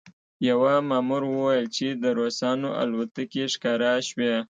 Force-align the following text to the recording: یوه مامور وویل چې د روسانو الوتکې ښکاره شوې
یوه 0.49 0.73
مامور 0.89 1.23
وویل 1.27 1.65
چې 1.75 1.87
د 2.01 2.05
روسانو 2.19 2.69
الوتکې 2.81 3.43
ښکاره 3.53 3.91
شوې 4.07 4.33